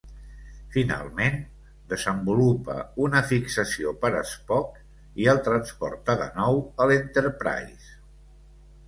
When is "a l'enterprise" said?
6.79-7.93